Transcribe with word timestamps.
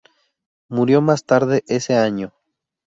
Murió 0.67 0.99
más 1.03 1.25
tarde 1.25 1.63
ese 1.67 1.95
año. 1.95 2.33